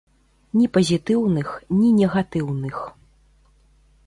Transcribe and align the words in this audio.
Ні 0.59 0.63
пазітыўных, 0.77 1.51
ні 1.77 1.93
негатыўных. 2.01 2.81